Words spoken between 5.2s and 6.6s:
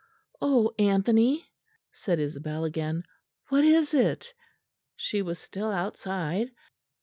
was still outside.